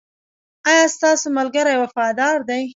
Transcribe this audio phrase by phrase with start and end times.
[0.71, 2.61] ایا ستاسو ملګري وفادار دي؟